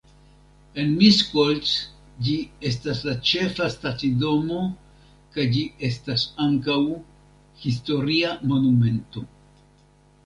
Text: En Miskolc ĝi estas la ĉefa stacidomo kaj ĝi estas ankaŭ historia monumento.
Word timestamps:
En 0.83 0.93
Miskolc 1.01 1.73
ĝi 2.27 2.37
estas 2.69 3.01
la 3.09 3.13
ĉefa 3.31 3.67
stacidomo 3.75 4.59
kaj 5.37 5.47
ĝi 5.53 5.61
estas 5.91 6.27
ankaŭ 6.49 6.81
historia 7.67 8.37
monumento. 8.55 9.29